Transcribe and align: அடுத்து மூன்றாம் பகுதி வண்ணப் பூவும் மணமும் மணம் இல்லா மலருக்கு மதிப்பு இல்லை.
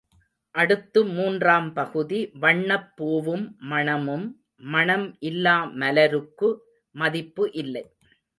அடுத்து 0.55 0.99
மூன்றாம் 1.09 1.67
பகுதி 1.73 2.19
வண்ணப் 2.39 2.87
பூவும் 2.95 3.45
மணமும் 3.65 4.25
மணம் 4.71 5.05
இல்லா 5.23 5.55
மலருக்கு 5.75 6.49
மதிப்பு 6.95 7.45
இல்லை. 7.53 7.85